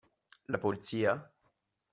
[0.53, 1.13] La Polizia?